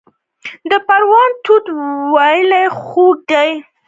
[0.69, 1.65] د پروان توت
[2.15, 3.49] ولې خوږ دي؟